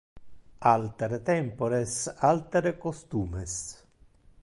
[0.69, 1.99] Altere tempores,
[2.33, 3.57] altere costumes.